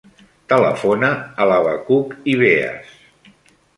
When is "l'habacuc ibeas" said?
1.51-2.97